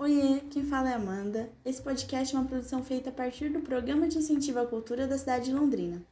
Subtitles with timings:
[0.00, 1.50] Oiê, quem fala é Amanda.
[1.62, 5.18] Esse podcast é uma produção feita a partir do Programa de Incentivo à Cultura da
[5.18, 6.02] cidade de Londrina.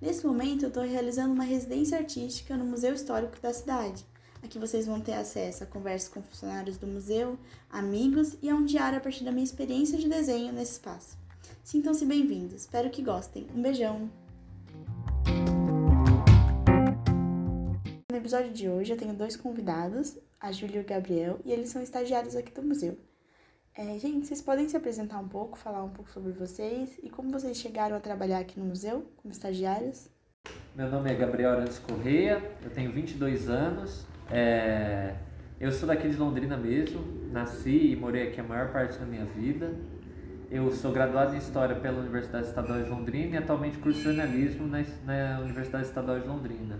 [0.00, 4.06] Nesse momento, eu estou realizando uma residência artística no Museu Histórico da cidade.
[4.44, 7.36] Aqui vocês vão ter acesso a conversas com funcionários do museu,
[7.68, 11.18] amigos e a um diário a partir da minha experiência de desenho nesse espaço.
[11.64, 13.48] Sintam-se bem-vindos, espero que gostem.
[13.56, 14.08] Um beijão!
[18.08, 21.70] No episódio de hoje eu tenho dois convidados, a Júlia e o Gabriel, e eles
[21.70, 22.96] são estagiários aqui do museu.
[23.74, 27.30] É, gente, vocês podem se apresentar um pouco, falar um pouco sobre vocês e como
[27.30, 30.10] vocês chegaram a trabalhar aqui no museu como estagiários?
[30.76, 35.14] Meu nome é Gabriel Arantes Correia, eu tenho 22 anos, é,
[35.58, 37.00] eu sou daqui de Londrina mesmo,
[37.32, 39.74] nasci e morei aqui a maior parte da minha vida.
[40.50, 44.84] Eu sou graduado em História pela Universidade Estadual de Londrina e atualmente curso jornalismo na,
[45.06, 46.78] na Universidade Estadual de Londrina.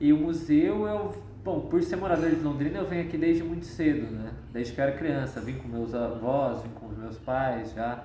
[0.00, 1.14] E o museu, eu,
[1.44, 4.30] bom, por ser morador de Londrina, eu venho aqui desde muito cedo, né?
[4.50, 8.04] Desde que eu era criança, vim com meus avós, vim com meus pais já.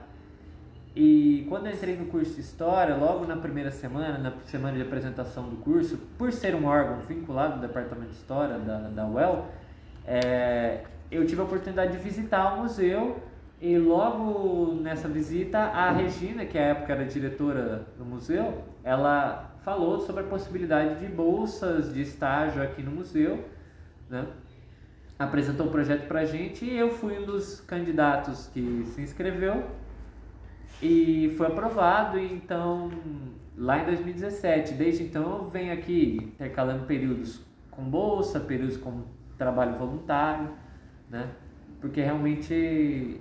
[0.94, 4.82] E quando eu entrei no curso de História, logo na primeira semana, na semana de
[4.82, 9.46] apresentação do curso, por ser um órgão vinculado ao Departamento de História da, da UEL,
[10.06, 13.22] é, eu tive a oportunidade de visitar o museu
[13.62, 20.00] e logo nessa visita, a Regina, que à época era diretora do museu, ela falou
[20.00, 23.44] sobre a possibilidade de bolsas de estágio aqui no museu,
[24.10, 24.28] né?
[25.18, 29.66] apresentou o projeto para a gente e eu fui um dos candidatos que se inscreveu
[30.82, 32.92] e foi aprovado, então,
[33.58, 34.74] lá em 2017.
[34.74, 39.04] Desde então, eu venho aqui intercalando períodos com bolsa, períodos com
[39.38, 40.50] trabalho voluntário,
[41.10, 41.30] né?
[41.86, 42.52] Porque realmente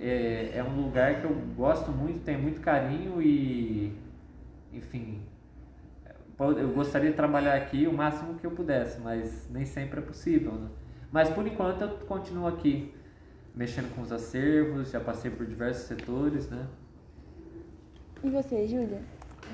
[0.01, 3.93] é, é um lugar que eu gosto muito, tenho muito carinho e,
[4.73, 5.21] enfim,
[6.39, 10.53] eu gostaria de trabalhar aqui o máximo que eu pudesse, mas nem sempre é possível,
[10.53, 10.67] né?
[11.11, 12.91] Mas por enquanto eu continuo aqui,
[13.53, 16.65] mexendo com os acervos, já passei por diversos setores, né?
[18.23, 19.03] E você, Júlia?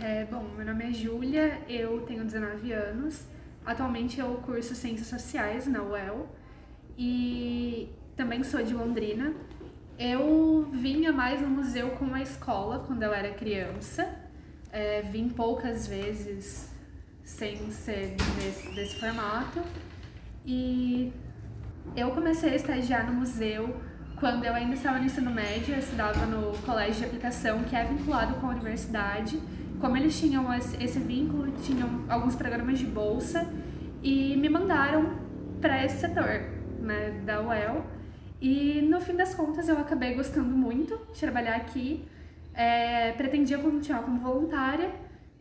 [0.02, 3.28] É, bom, meu nome é Júlia, eu tenho 19 anos.
[3.66, 6.30] Atualmente eu curso Ciências Sociais na UEL
[6.98, 9.34] e também sou de Londrina.
[9.98, 14.08] Eu vinha mais no museu com a escola quando eu era criança.
[14.72, 16.72] É, vim poucas vezes
[17.24, 19.62] sem ser desse, desse formato.
[20.46, 21.12] E
[21.96, 23.76] eu comecei a estagiar no museu
[24.22, 27.84] quando eu ainda estava no ensino médio, eu estudava no colégio de aplicação, que é
[27.84, 29.42] vinculado com a universidade.
[29.80, 33.52] Como eles tinham esse vínculo, tinham alguns programas de bolsa
[34.04, 35.18] e me mandaram
[35.60, 36.44] para esse setor
[36.80, 37.84] né, da UEL.
[38.42, 42.04] E no fim das contas eu acabei gostando muito de trabalhar aqui.
[42.54, 44.92] É, pretendia continuar como voluntária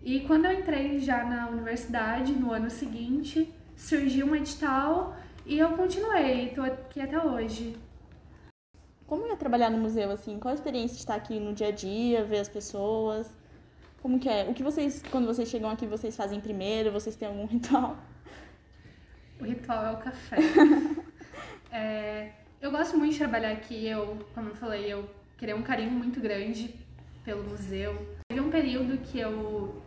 [0.02, 5.70] e quando eu entrei já na universidade, no ano seguinte, surgiu um edital e eu
[5.76, 7.76] continuei, estou aqui até hoje.
[9.06, 10.38] Como é trabalhar no museu, assim?
[10.38, 13.30] Qual a experiência de estar aqui no dia a dia, ver as pessoas?
[14.00, 14.44] Como que é?
[14.48, 16.90] O que vocês, quando vocês chegam aqui, vocês fazem primeiro?
[16.92, 17.98] Vocês têm algum ritual?
[19.38, 20.36] O ritual é o café.
[21.72, 23.86] é, eu gosto muito de trabalhar aqui.
[23.86, 26.74] Eu, como eu falei, eu criei um carinho muito grande
[27.24, 28.16] pelo museu.
[28.28, 29.82] Teve um período que eu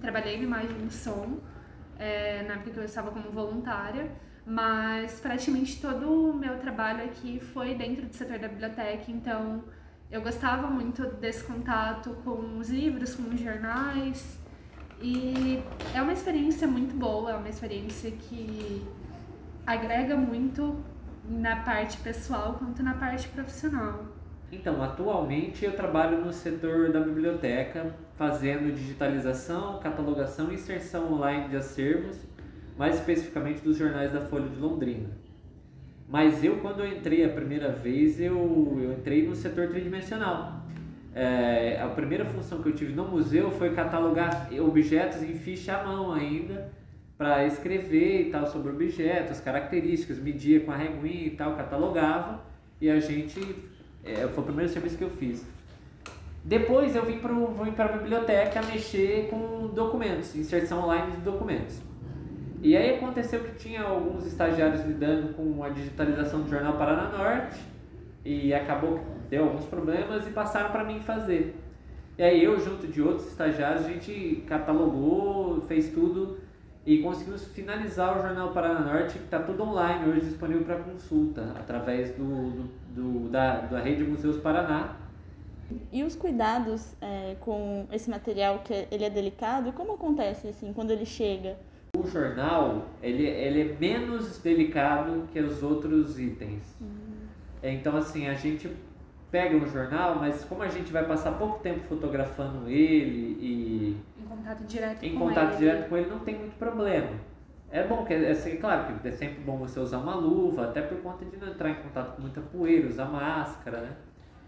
[0.00, 1.40] trabalhei na imagem do som,
[1.98, 4.10] é, na época que eu estava como voluntária
[4.48, 9.62] mas praticamente todo o meu trabalho aqui foi dentro do setor da biblioteca, então
[10.10, 14.38] eu gostava muito desse contato com os livros, com os jornais,
[15.02, 15.62] e
[15.94, 18.82] é uma experiência muito boa, é uma experiência que
[19.66, 20.82] agrega muito
[21.28, 24.06] na parte pessoal quanto na parte profissional.
[24.50, 31.56] Então, atualmente eu trabalho no setor da biblioteca, fazendo digitalização, catalogação e inserção online de
[31.56, 32.16] acervos
[32.78, 35.10] mais especificamente dos jornais da Folha de Londrina.
[36.08, 40.62] Mas eu, quando eu entrei a primeira vez, eu, eu entrei no setor tridimensional.
[41.14, 45.84] É, a primeira função que eu tive no museu foi catalogar objetos em ficha à
[45.84, 46.70] mão ainda,
[47.18, 52.40] para escrever e tal sobre objetos, características, media com a reguinha e tal, catalogava
[52.80, 53.40] e a gente
[54.04, 55.44] é, foi o primeiro serviço que eu fiz.
[56.44, 61.80] Depois eu vim para a biblioteca mexer com documentos, inserção online de documentos.
[62.62, 67.58] E aí aconteceu que tinha alguns estagiários lidando com a digitalização do jornal Paraná Norte
[68.24, 71.56] e acabou que deu alguns problemas e passaram para mim fazer.
[72.16, 76.38] E aí eu, junto de outros estagiários, a gente catalogou, fez tudo
[76.88, 81.52] e conseguimos finalizar o Jornal Paraná Norte, que está tudo online hoje disponível para consulta,
[81.54, 84.96] através do, do, do, da, da Rede Museus Paraná.
[85.92, 90.90] E os cuidados é, com esse material, que ele é delicado, como acontece assim, quando
[90.90, 91.58] ele chega?
[91.96, 96.62] o jornal ele, ele é menos delicado que os outros itens.
[96.80, 96.88] Uhum.
[97.62, 98.70] Então, assim, a gente
[99.30, 103.96] pegam o jornal, mas como a gente vai passar pouco tempo fotografando ele e
[104.48, 105.56] contato direto em com contato ele.
[105.58, 107.10] direto com ele, não tem muito problema.
[107.70, 110.80] É bom que é, é claro que é sempre bom você usar uma luva, até
[110.80, 113.92] por conta de não entrar em contato com muita poeira, usar máscara, né?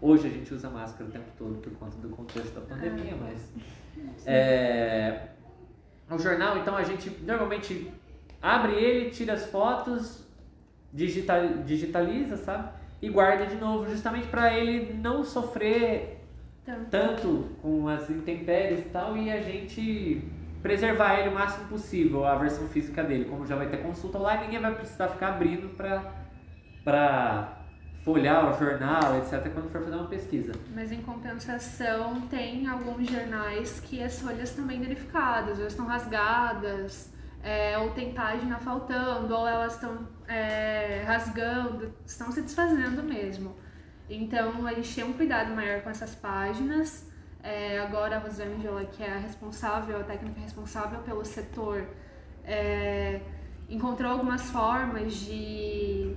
[0.01, 3.53] Hoje a gente usa máscara o tempo todo por conta do contexto da pandemia, mas
[4.25, 5.27] é,
[6.09, 7.91] o jornal, então a gente normalmente
[8.41, 10.25] abre ele, tira as fotos,
[10.91, 12.69] digital, digitaliza, sabe?
[12.99, 16.20] E guarda de novo, justamente para ele não sofrer
[16.65, 16.89] Tanto.
[16.91, 20.23] tanto com as intempéries e tal, e a gente
[20.61, 23.25] preservar ele o máximo possível, a versão física dele.
[23.25, 26.13] Como já vai ter consulta lá, ninguém vai precisar ficar abrindo pra,
[26.83, 27.61] pra
[28.03, 30.53] folhear o jornal, etc., quando for fazer uma pesquisa.
[30.73, 37.11] Mas em compensação, tem alguns jornais que as folhas estão bem danificadas, ou estão rasgadas,
[37.43, 43.55] é, ou tem página faltando, ou elas estão é, rasgando, estão se desfazendo mesmo.
[44.11, 47.09] Então a gente tem um cuidado maior com essas páginas.
[47.41, 51.85] É, agora a Rosângela, que é a responsável, a técnica responsável pelo setor,
[52.43, 53.21] é,
[53.69, 56.13] encontrou algumas formas de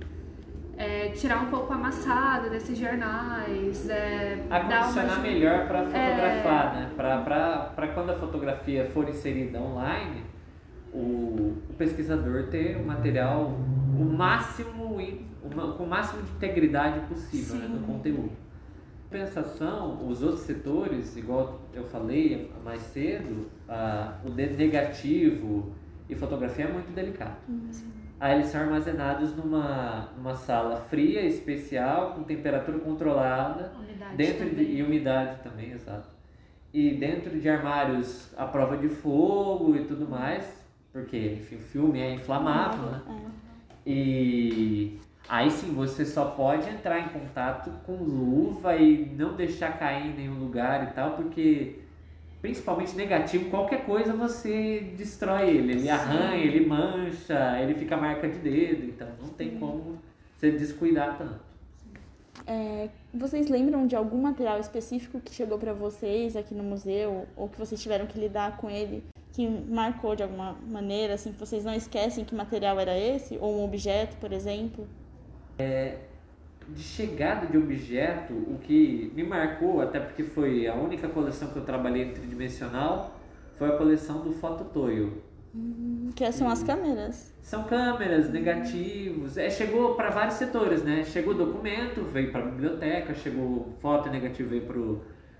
[0.77, 6.91] é, tirar um pouco a amassada desses jornais, é, uma Acondicionar melhor para fotografar, né?
[6.95, 10.25] Para quando a fotografia for inserida online,
[10.93, 13.57] o, o pesquisador ter o material
[14.01, 14.97] o máximo,
[15.77, 17.85] com o máximo de integridade possível né, no Sim.
[17.85, 18.31] conteúdo.
[19.03, 25.73] Compensação, os outros setores, igual eu falei mais cedo, ah, o negativo
[26.09, 27.37] e fotografia é muito delicado.
[28.19, 34.63] Aí eles são armazenados numa, numa sala fria, especial, com temperatura controlada, Umidade dentro de,
[34.63, 36.15] e umidade também, exato.
[36.73, 41.99] E dentro de armários à prova de fogo e tudo mais, porque enfim, o filme
[41.99, 43.01] é inflamável, né?
[43.85, 44.99] E
[45.29, 50.15] aí sim você só pode entrar em contato com luva e não deixar cair em
[50.15, 51.79] nenhum lugar e tal, porque
[52.41, 58.37] principalmente negativo, qualquer coisa você destrói ele, ele arranha, ele mancha, ele fica marca de
[58.37, 59.97] dedo, então não tem como
[60.35, 61.39] você descuidar tanto.
[62.45, 67.49] É, vocês lembram de algum material específico que chegou para vocês aqui no museu ou
[67.49, 69.03] que vocês tiveram que lidar com ele
[69.35, 73.59] que marcou de alguma maneira, assim, que vocês não esquecem que material era esse ou
[73.59, 74.87] um objeto, por exemplo?
[76.69, 81.57] de chegada de objeto, o que me marcou, até porque foi a única coleção que
[81.57, 83.19] eu trabalhei tridimensional,
[83.53, 85.21] foi a coleção do Fototoyo.
[86.15, 87.33] Que são as câmeras.
[87.41, 91.03] São câmeras, negativos, é, chegou para vários setores, né?
[91.03, 94.63] Chegou documento, veio para biblioteca, chegou foto e negativo, veio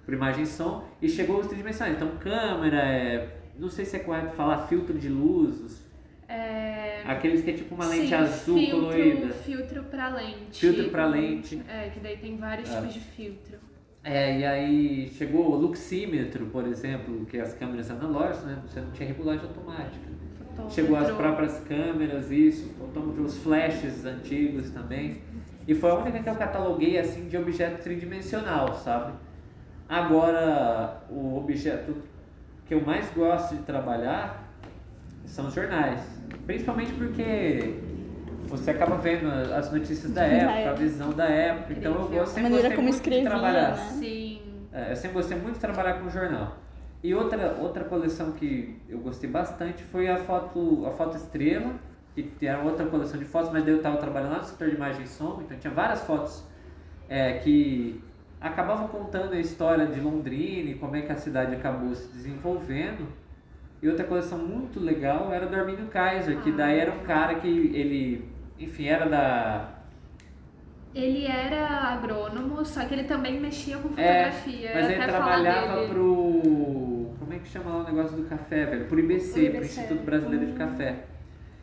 [0.06, 1.96] para imagem e som, e chegou os tridimensionais.
[1.96, 5.84] Então, câmera, é, não sei se é correto falar filtro de luz,
[6.28, 9.28] É, aqueles que é tipo uma lente sim, azul filtro, colorida.
[9.34, 10.60] Filtro pra lente.
[10.60, 11.62] Filtro pra lente.
[11.70, 12.78] É, que daí tem vários É.
[12.78, 13.58] tipos de filtro.
[14.04, 18.60] É, e aí chegou o luxímetro, por exemplo, que é as câmeras analógicas, né?
[18.68, 20.06] Você não tinha regulagem automática.
[20.40, 20.74] Fotômetro.
[20.76, 25.22] Chegou as próprias câmeras, isso, fotômetro, os flashes antigos também.
[25.68, 29.14] E foi a única que eu cataloguei assim de objeto tridimensional, sabe?
[29.88, 31.96] Agora, o objeto
[32.66, 34.44] que eu mais gosto de trabalhar
[35.26, 36.02] são os jornais.
[36.46, 37.76] Principalmente porque
[38.48, 41.74] você acaba vendo as notícias da Da época, a visão da época.
[41.74, 43.70] Então eu A sempre maneira gostei como muito escrevia, de trabalhar.
[43.76, 43.90] né?
[44.00, 44.42] Sim.
[44.72, 46.58] É, eu sempre gostei muito de trabalhar com jornal.
[47.04, 51.74] E outra, outra coleção que eu gostei bastante foi a foto, a foto estrela,
[52.16, 54.76] que era outra coleção de fotos, mas daí eu estava trabalhando lá no setor de
[54.76, 56.44] imagem e som, então tinha várias fotos
[57.08, 58.02] é, que
[58.40, 63.08] acabavam contando a história de Londrina e como é que a cidade acabou se desenvolvendo.
[63.82, 66.56] E outra coleção muito legal era do Arminio Kaiser, que Ah.
[66.56, 68.28] daí era um cara que ele,
[68.60, 69.70] enfim, era da
[70.94, 74.72] Ele era agrônomo, só que ele também mexia com É, fotografia.
[74.74, 77.12] Mas Eu ele trabalhava pro.
[77.20, 78.86] Como é que chama lá o negócio do café, velho?
[78.86, 79.82] Pro IBC, O pro IBC.
[79.82, 80.96] Instituto Brasileiro de Café.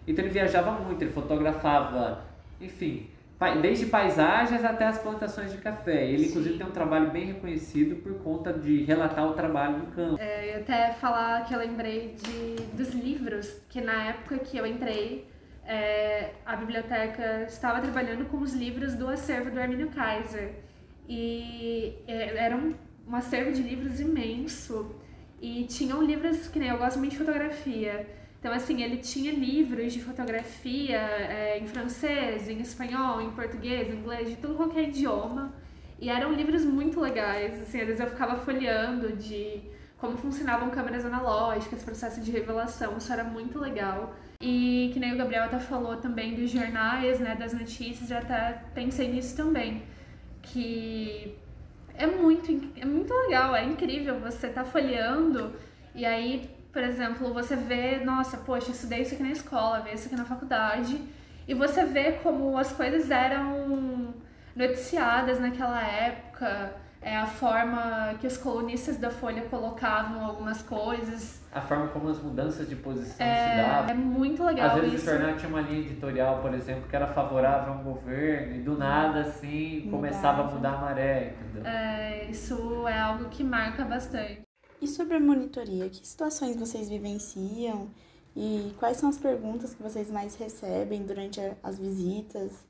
[0.07, 2.25] Então ele viajava muito, ele fotografava,
[2.61, 3.09] enfim,
[3.61, 6.07] desde paisagens até as plantações de café.
[6.07, 6.59] Ele, inclusive, Sim.
[6.59, 10.23] tem um trabalho bem reconhecido por conta de relatar o trabalho no campo.
[10.23, 14.67] Eu ia até falar que eu lembrei de, dos livros, que na época que eu
[14.67, 15.29] entrei,
[15.65, 20.55] é, a biblioteca estava trabalhando com os livros do acervo do Arminio Kaiser.
[21.09, 22.75] E é, era um,
[23.09, 24.95] um acervo de livros imenso.
[25.41, 28.07] E tinham livros que nem eu gosto muito de fotografia.
[28.43, 33.99] Então, assim, ele tinha livros de fotografia é, em francês, em espanhol, em português, em
[33.99, 35.55] inglês, de tudo qualquer idioma.
[36.01, 39.63] E eram livros muito legais, assim, às vezes eu ficava folheando de
[39.97, 44.13] como funcionavam câmeras analógicas, processo de revelação, isso era muito legal.
[44.41, 48.61] E que nem o Gabriel até falou também dos jornais, né, das notícias, eu até
[48.75, 49.85] pensei nisso também,
[50.43, 51.39] que
[51.95, 54.19] é muito, é muito legal, é incrível.
[54.19, 55.53] Você tá folheando
[55.95, 59.93] e aí, por exemplo, você vê, nossa, poxa, eu estudei isso aqui na escola, vi
[59.93, 60.99] isso aqui na faculdade,
[61.47, 64.15] e você vê como as coisas eram
[64.57, 71.43] noticiadas naquela época, é a forma que os colunistas da Folha colocavam algumas coisas.
[71.53, 73.91] A forma como as mudanças de posição é, se davam.
[73.91, 75.11] É muito legal Às vezes isso.
[75.11, 78.61] o jornal tinha uma linha editorial, por exemplo, que era favorável a um governo e
[78.61, 81.71] do nada, assim, começava a mudar a maré, entendeu?
[81.71, 84.43] É, isso é algo que marca bastante.
[84.83, 87.89] E sobre a monitoria, que situações vocês vivenciam
[88.35, 92.67] e quais são as perguntas que vocês mais recebem durante as visitas?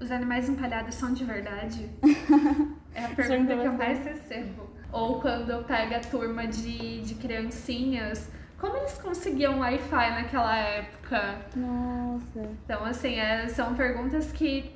[0.00, 1.88] Os animais empalhados são de verdade?
[2.96, 4.68] é a pergunta que eu mais recebo.
[4.92, 8.28] Ou quando eu pego a turma de, de criancinhas,
[8.58, 11.46] como eles conseguiam Wi-Fi naquela época?
[11.54, 12.40] Nossa.
[12.64, 14.68] Então, assim, é, são perguntas que,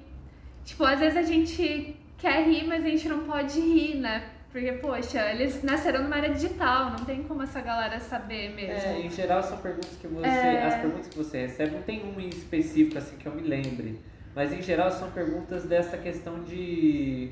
[0.65, 4.38] tipo, às vezes a gente quer rir, mas a gente não pode rir, né?
[4.51, 8.73] Porque, poxa, eles nasceram numa era digital, não tem como essa galera saber mesmo.
[8.73, 10.27] É, em geral são perguntas que você.
[10.27, 10.65] É.
[10.65, 13.99] As perguntas que você recebe, não tem uma em específico assim que eu me lembre.
[14.35, 17.31] Mas em geral são perguntas dessa questão de,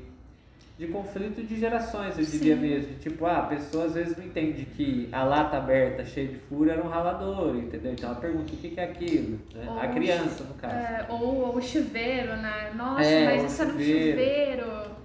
[0.77, 2.61] de conflito de gerações, eu diria Sim.
[2.61, 2.95] mesmo.
[2.99, 6.69] Tipo, ah, a pessoa às vezes não entende que a lata aberta cheia de furo
[6.69, 7.93] era um ralador, entendeu?
[7.93, 9.65] Então ela pergunta o que é aquilo, né?
[9.69, 10.75] Ou A criança, no caso.
[10.75, 12.71] É, ou, ou o chuveiro, né?
[12.75, 14.96] Nossa, É, mas isso era um chuveiro.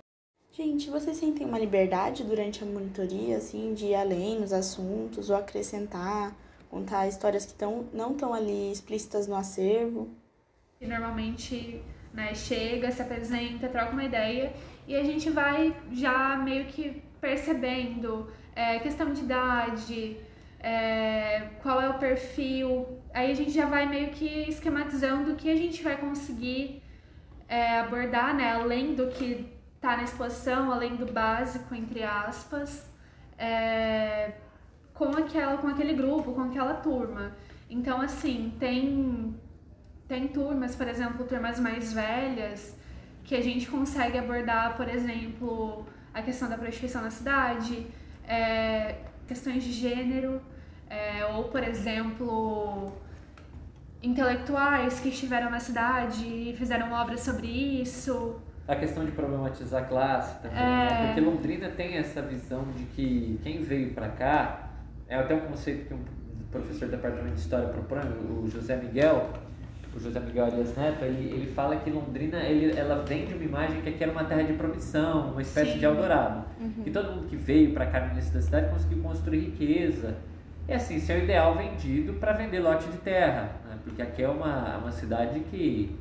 [0.54, 5.36] Gente, vocês sentem uma liberdade durante a monitoria, assim, de ir além nos assuntos ou
[5.36, 6.36] acrescentar,
[6.68, 10.10] contar histórias que tão, não estão ali explícitas no acervo?
[10.78, 11.80] E normalmente
[12.12, 14.52] né, chega, se apresenta, troca uma ideia
[14.86, 20.18] e a gente vai já meio que percebendo é, questão de idade,
[20.60, 22.86] é, qual é o perfil.
[23.14, 26.82] Aí a gente já vai meio que esquematizando o que a gente vai conseguir
[27.48, 32.88] é, abordar, né, além do que tá na exposição, além do básico, entre aspas,
[33.36, 34.32] é,
[34.94, 37.32] com, aquela, com aquele grupo, com aquela turma.
[37.68, 39.34] Então, assim, tem
[40.12, 42.76] tem turmas, por exemplo, turmas mais velhas,
[43.24, 47.86] que a gente consegue abordar, por exemplo, a questão da prostituição na cidade,
[48.28, 48.96] é,
[49.26, 50.42] questões de gênero,
[50.90, 52.92] é, ou, por exemplo,
[54.02, 58.38] intelectuais que estiveram na cidade e fizeram obras sobre isso.
[58.66, 60.88] A questão de problematizar a classe também, né?
[60.90, 61.06] É.
[61.06, 64.70] Porque Londrina tem essa visão de que quem veio pra cá,
[65.08, 66.00] é até um conceito que um
[66.50, 69.30] professor do departamento de história propõe, o José Miguel,
[69.94, 73.82] o José Miguel Arias Neto, ele, ele fala que Londrina, ele, ela vende uma imagem
[73.82, 75.78] que aqui era uma terra de promissão, uma espécie Sim.
[75.78, 76.44] de Eldorado.
[76.84, 80.16] Que todo mundo que veio pra cá no início da cidade conseguiu construir riqueza.
[80.68, 83.76] E assim, o ideal vendido para vender lote de terra, né?
[83.82, 85.94] porque aqui é uma, uma cidade que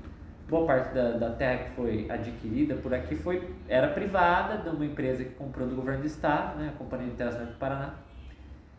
[0.51, 4.85] boa parte da, da terra que foi adquirida por aqui foi, era privada de uma
[4.85, 7.93] empresa que comprou do governo do estado, né, a Companhia de Terras do Paraná.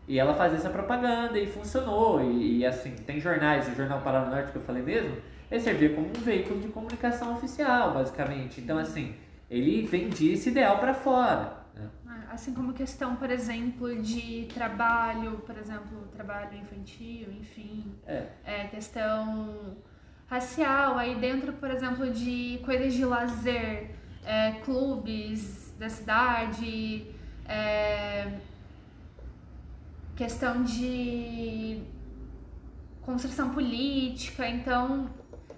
[0.07, 2.21] E ela fazia essa propaganda e funcionou.
[2.21, 5.17] E, e, assim, tem jornais, o Jornal Paraná Norte que eu falei mesmo,
[5.51, 8.61] ele servia como um veículo de comunicação oficial, basicamente.
[8.61, 9.15] Então, assim,
[9.49, 11.57] ele vendia esse ideal para fora.
[11.75, 11.89] né?
[12.31, 17.95] Assim como questão, por exemplo, de trabalho, por exemplo, trabalho infantil, enfim.
[18.07, 18.27] É.
[18.45, 19.77] É, questão
[20.29, 23.91] racial, aí dentro, por exemplo, de coisas de lazer,
[24.25, 27.07] é, clubes da cidade,
[27.47, 28.39] é,
[30.17, 31.83] questão de
[33.03, 35.11] construção política, então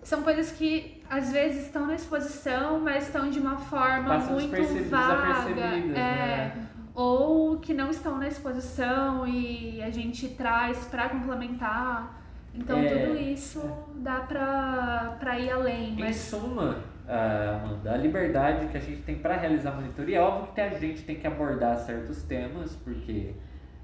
[0.03, 4.91] são coisas que às vezes estão na exposição, mas estão de uma forma Passam muito
[4.91, 5.63] vaga.
[5.63, 6.69] é, né?
[6.95, 12.23] ou que não estão na exposição e a gente traz para complementar.
[12.55, 13.61] Então É, tudo isso
[13.97, 15.95] dá pra, pra ir além.
[15.95, 20.19] Em Mas suma, ah, Amanda, a liberdade que a gente tem para realizar a monitoria,
[20.19, 23.35] é óbvio que a gente tem que abordar certos temas, porque,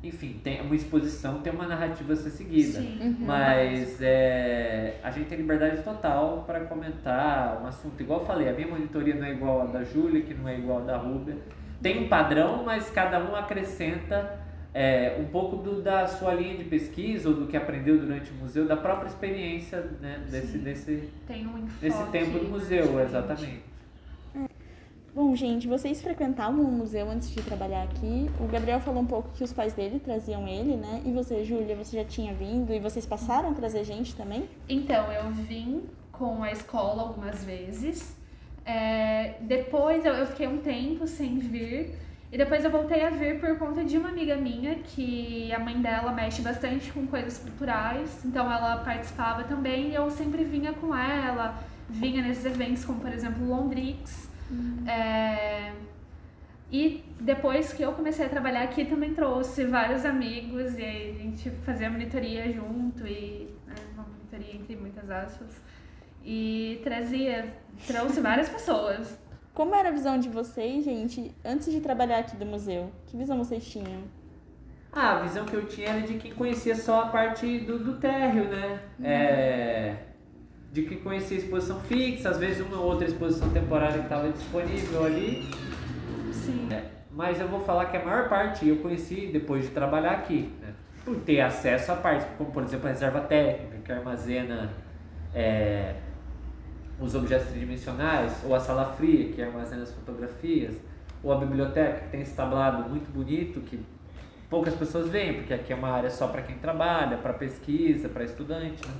[0.02, 2.78] enfim, tem uma exposição, tem uma narrativa a ser seguida.
[2.78, 3.16] sim.
[3.20, 8.00] Mas é, a gente tem liberdade total para comentar um assunto.
[8.00, 10.56] Igual eu falei, a minha monitoria não é igual a da Júlia, que não é
[10.56, 11.36] igual a da Rúbia.
[11.82, 14.38] Tem um padrão, mas cada um acrescenta
[14.72, 18.34] é, um pouco do, da sua linha de pesquisa ou do que aprendeu durante o
[18.34, 20.58] museu, da própria experiência né, desse, Sim.
[20.58, 23.70] desse, tem um desse tempo do museu, exatamente.
[25.12, 28.30] Bom, gente, vocês frequentavam o museu antes de trabalhar aqui.
[28.38, 31.02] O Gabriel falou um pouco que os pais dele traziam ele, né?
[31.04, 34.48] E você, Júlia, você já tinha vindo e vocês passaram a trazer gente também?
[34.68, 38.16] Então, eu vim com a escola algumas vezes.
[38.64, 41.90] É, depois eu, eu fiquei um tempo sem vir.
[42.32, 45.80] E depois eu voltei a vir por conta de uma amiga minha, que a mãe
[45.80, 48.24] dela mexe bastante com coisas culturais.
[48.24, 51.58] Então ela participava também e eu sempre vinha com ela.
[51.88, 54.30] Vinha nesses eventos, como por exemplo Londrix.
[54.86, 55.72] É,
[56.72, 61.50] E depois que eu comecei a trabalhar aqui, também trouxe vários amigos e a gente
[61.64, 65.60] fazia monitoria junto e né, uma monitoria entre muitas aspas
[66.24, 67.52] e trazia,
[67.86, 69.18] trouxe várias pessoas.
[69.60, 72.90] Como era a visão de vocês, gente, antes de trabalhar aqui do museu?
[73.06, 74.04] Que visão vocês tinham?
[74.90, 77.98] Ah, a visão que eu tinha era de quem conhecia só a parte do, do
[77.98, 78.80] térreo, né?
[78.98, 79.04] Uhum.
[79.04, 79.96] É,
[80.72, 84.30] de quem conhecia a exposição fixa, às vezes uma ou outra exposição temporária que estava
[84.30, 85.46] disponível ali.
[86.32, 86.66] Sim.
[86.72, 90.50] É, mas eu vou falar que a maior parte eu conheci depois de trabalhar aqui,
[90.62, 90.72] né?
[91.04, 94.72] Por ter acesso a partes, como por exemplo a reserva técnica, que armazena
[95.34, 95.96] é,
[97.00, 100.76] os objetos tridimensionais, ou a sala fria, que armazena as fotografias,
[101.22, 103.80] ou a biblioteca, que tem esse tablado muito bonito, que
[104.48, 108.24] poucas pessoas veem, porque aqui é uma área só para quem trabalha, para pesquisa, para
[108.24, 108.94] estudante né?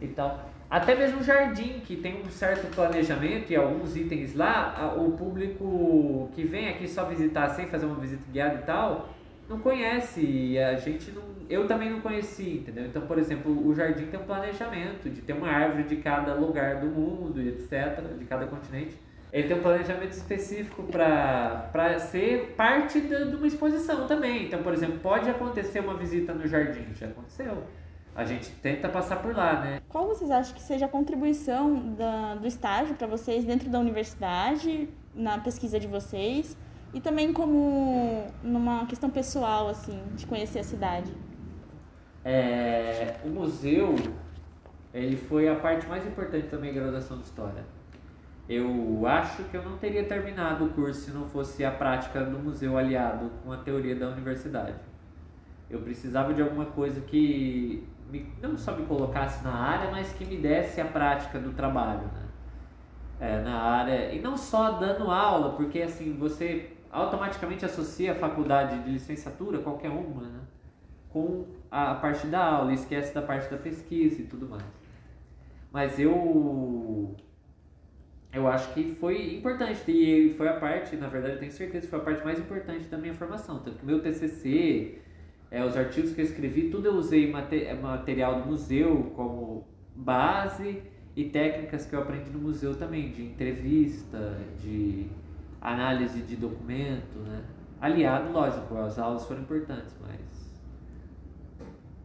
[0.00, 0.50] e tal.
[0.68, 6.30] Até mesmo o jardim, que tem um certo planejamento e alguns itens lá, o público
[6.34, 9.10] que vem aqui só visitar sem fazer uma visita guiada e tal,
[9.48, 10.22] não conhece.
[10.22, 11.22] E a gente não.
[11.48, 12.86] Eu também não conheci, entendeu?
[12.86, 16.80] Então, por exemplo, o jardim tem um planejamento de ter uma árvore de cada lugar
[16.80, 18.96] do mundo etc., de cada continente.
[19.32, 24.46] Ele tem um planejamento específico para ser parte de uma exposição também.
[24.46, 27.64] Então, por exemplo, pode acontecer uma visita no jardim, já aconteceu
[28.14, 29.80] a gente tenta passar por lá, né?
[29.88, 34.88] Qual vocês acham que seja a contribuição da, do estágio para vocês dentro da universidade,
[35.14, 36.56] na pesquisa de vocês,
[36.92, 41.10] e também como numa questão pessoal, assim, de conhecer a cidade?
[42.24, 43.96] É, o museu,
[44.94, 47.64] ele foi a parte mais importante também da graduação de História.
[48.48, 52.38] Eu acho que eu não teria terminado o curso se não fosse a prática do
[52.38, 54.74] museu aliado com a teoria da universidade.
[55.70, 60.24] Eu precisava de alguma coisa que me, não só me colocasse na área, mas que
[60.24, 62.28] me desse a prática do trabalho, né?
[63.20, 68.82] É, na área, e não só dando aula, porque assim, você automaticamente associa a faculdade
[68.82, 70.40] de licenciatura, qualquer uma, né?
[71.08, 74.62] com a parte da aula, esquece da parte da pesquisa e tudo mais.
[75.72, 77.16] Mas eu
[78.30, 81.90] eu acho que foi importante e foi a parte, na verdade, eu tenho certeza que
[81.90, 84.98] foi a parte mais importante da minha formação, tanto que meu TCC,
[85.50, 90.82] é, os artigos que eu escrevi, tudo eu usei é, material do museu como base
[91.16, 95.06] e técnicas que eu aprendi no museu também, de entrevista, de
[95.60, 97.44] análise de documento, né?
[97.80, 100.41] Aliado, lógico, as aulas foram importantes, mas...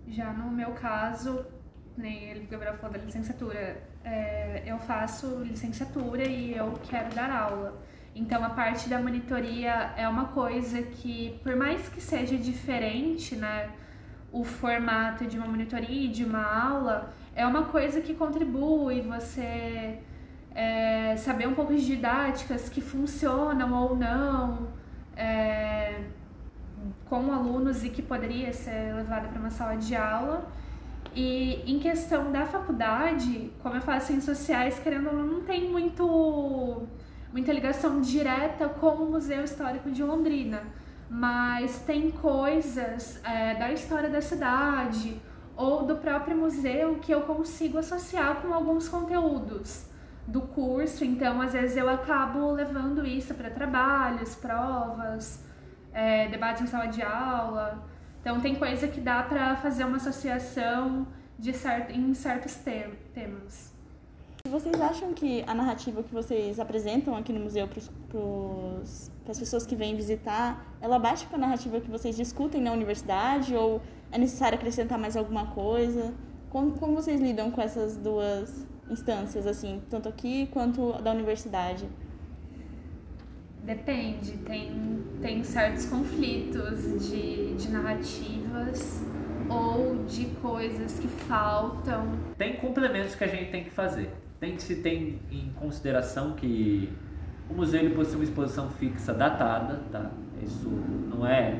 [0.08, 1.46] Já no meu caso,
[1.98, 7.82] nem ele, Gabriel falou da licenciatura, é, eu faço licenciatura e eu quero dar aula.
[8.16, 13.70] Então a parte da monitoria é uma coisa que, por mais que seja diferente, né,
[14.32, 20.00] o formato de uma monitoria e de uma aula, é uma coisa que contribui você
[20.56, 24.70] é, saber um pouco de didáticas que funcionam ou não
[25.18, 26.04] é,
[27.06, 30.48] com alunos e que poderia ser levada para uma sala de aula.
[31.16, 35.70] E em questão da faculdade, como eu faço ciências sociais, querendo ou não, não tem
[35.70, 36.88] muito
[37.32, 40.64] muita ligação direta com o Museu Histórico de Londrina,
[41.10, 45.20] mas tem coisas é, da história da cidade
[45.56, 49.86] ou do próprio museu que eu consigo associar com alguns conteúdos
[50.28, 55.44] do curso, então às vezes eu acabo levando isso para trabalhos, provas,
[55.98, 57.84] é, debates em sala de aula.
[58.22, 61.08] Então tem coisa que dá para fazer uma associação
[61.40, 62.54] de certo, em certos
[63.16, 63.74] temas.
[64.48, 69.76] Vocês acham que a narrativa que vocês apresentam aqui no museu para as pessoas que
[69.76, 73.82] vêm visitar, ela bate com a narrativa que vocês discutem na universidade ou
[74.12, 76.14] é necessário acrescentar mais alguma coisa?
[76.50, 81.90] Como, como vocês lidam com essas duas instâncias, assim, tanto aqui quanto da universidade?
[83.68, 89.06] Depende, tem, tem certos conflitos de, de narrativas
[89.48, 92.08] ou de coisas que faltam.
[92.36, 96.90] Tem complementos que a gente tem que fazer tem que se ter em consideração que
[97.50, 100.12] o museu ele possui uma exposição fixa datada, tá?
[100.42, 101.60] Isso não é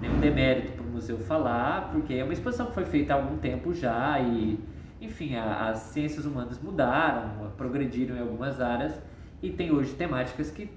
[0.00, 3.36] nenhum demérito para o museu falar, porque é uma exposição que foi feita há algum
[3.38, 4.58] tempo já e,
[5.00, 9.00] enfim, a, as ciências humanas mudaram, progrediram em algumas áreas
[9.40, 10.68] e tem hoje temáticas que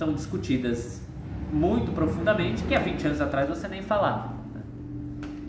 [0.00, 1.02] são discutidas
[1.52, 4.32] muito profundamente que há 20 anos atrás você nem falava.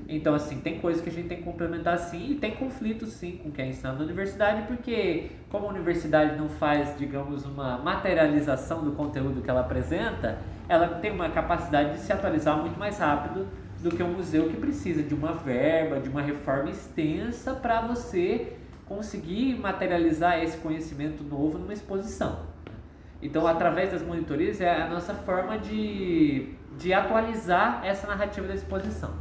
[0.10, 3.38] Então, assim, tem coisas que a gente tem que complementar sim e tem conflitos sim
[3.38, 8.92] com quem está na universidade, porque como a universidade não faz, digamos, uma materialização do
[8.92, 10.38] conteúdo que ela apresenta,
[10.68, 13.48] ela tem uma capacidade de se atualizar muito mais rápido
[13.82, 18.58] do que um museu que precisa de uma verba, de uma reforma extensa para você
[18.86, 22.51] conseguir materializar esse conhecimento novo numa exposição.
[23.22, 29.14] Então, através das monitorias, é a nossa forma de, de atualizar essa narrativa da exposição.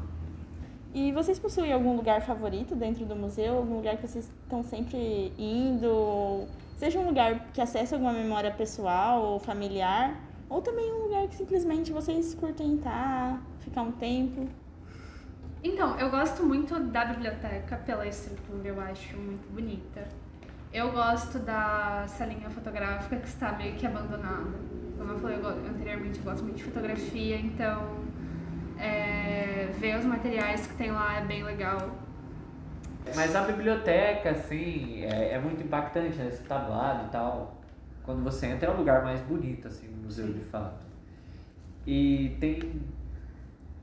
[0.93, 3.59] E vocês possuem algum lugar favorito dentro do museu?
[3.59, 6.47] Algum lugar que vocês estão sempre indo?
[6.77, 11.37] Seja um lugar que acesse alguma memória pessoal ou familiar, ou também um lugar que
[11.37, 14.49] simplesmente vocês curtem estar, ficar um tempo.
[15.63, 20.09] Então, eu gosto muito da biblioteca pela estrutura, eu acho muito bonita.
[20.72, 24.50] Eu gosto da salinha fotográfica que está meio que abandonada.
[24.96, 25.37] Como eu falei
[25.68, 28.04] anteriormente, eu gosto muito de fotografia, então
[28.78, 31.90] é, ver os materiais que tem lá é bem legal.
[33.16, 36.28] Mas a biblioteca, assim, é, é muito impactante, né?
[36.28, 37.61] Esse tablado e tal.
[38.04, 40.85] Quando você entra é o lugar mais bonito, assim, do museu de fato.
[41.87, 42.83] E tem,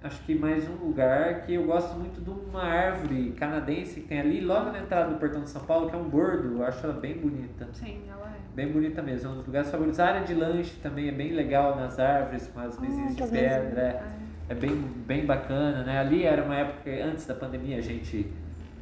[0.04, 4.20] acho que mais um lugar que eu gosto muito de uma árvore canadense que tem
[4.20, 6.58] ali, logo na entrada do Portão de São Paulo, que é um bordo.
[6.58, 7.68] Eu acho ela bem bonita.
[7.74, 8.56] Sim, ela é.
[8.56, 9.30] Bem bonita mesmo.
[9.30, 10.00] É um dos lugares favoritos.
[10.00, 13.82] A área de lanche também é bem legal nas árvores, com as mesinhas de pedra.
[13.82, 14.04] É,
[14.50, 16.00] é bem, bem bacana, né?
[16.00, 18.32] Ali era uma época, antes da pandemia, a gente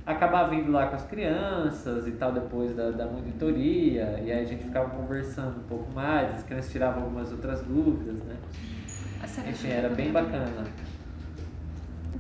[0.06, 4.45] acabava indo lá com as crianças e tal, depois da, da monitoria, e aí a
[4.45, 8.36] gente ficava conversando um pouco mais, as crianças tiravam algumas outras dúvidas, né?
[9.49, 10.63] Enfim, era bem bacana.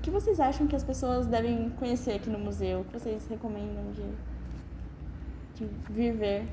[0.05, 2.81] O que vocês acham que as pessoas devem conhecer aqui no museu?
[2.81, 4.05] O que vocês recomendam de,
[5.55, 6.47] de vir ver?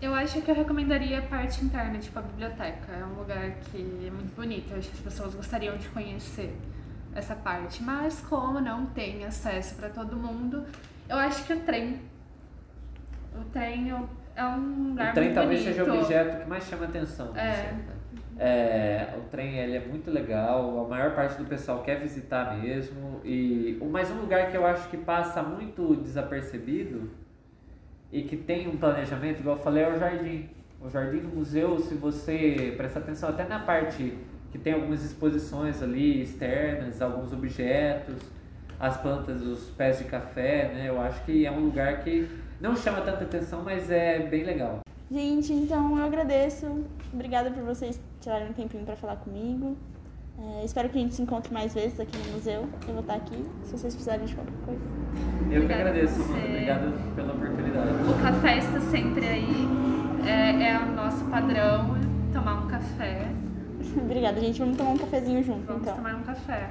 [0.00, 2.90] Eu acho que eu recomendaria a parte interna, tipo a biblioteca.
[2.90, 6.58] É um lugar que é muito bonito, eu acho que as pessoas gostariam de conhecer
[7.14, 7.80] essa parte.
[7.84, 10.66] Mas como não tem acesso para todo mundo,
[11.08, 12.00] eu acho que o trem.
[13.40, 13.90] O trem
[14.34, 15.78] é um lugar O trem talvez bonito.
[15.78, 17.30] seja o objeto que mais chama atenção.
[17.36, 17.52] É.
[17.52, 18.01] Sempre.
[18.44, 23.20] É, o trem ele é muito legal, a maior parte do pessoal quer visitar mesmo.
[23.24, 27.08] E mas um lugar que eu acho que passa muito desapercebido
[28.10, 30.48] e que tem um planejamento, igual eu falei, é o jardim.
[30.80, 34.18] O jardim do museu, se você prestar atenção até na parte
[34.50, 38.16] que tem algumas exposições ali externas, alguns objetos,
[38.80, 40.88] as plantas, os pés de café, né?
[40.88, 42.28] Eu acho que é um lugar que
[42.60, 44.81] não chama tanta atenção, mas é bem legal.
[45.12, 46.86] Gente, então eu agradeço.
[47.12, 49.76] Obrigada por vocês tirarem um tempinho para falar comigo.
[50.38, 52.66] É, espero que a gente se encontre mais vezes aqui no museu.
[52.88, 54.80] Eu vou estar aqui se vocês precisarem de qualquer coisa.
[54.80, 56.46] Eu que Obrigada a agradeço, mano.
[56.46, 57.90] Obrigado pela oportunidade.
[58.08, 59.68] O café está sempre aí.
[60.26, 61.94] É, é o nosso padrão
[62.32, 63.28] tomar um café.
[64.02, 64.58] Obrigada, gente.
[64.60, 65.94] Vamos tomar um cafezinho junto, Vamos então.
[65.94, 66.70] tomar um café.